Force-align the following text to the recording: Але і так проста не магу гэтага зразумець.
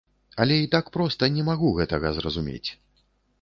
Але 0.45 0.55
і 0.61 0.69
так 0.75 0.89
проста 0.95 1.29
не 1.35 1.43
магу 1.51 1.69
гэтага 1.81 2.13
зразумець. 2.17 2.69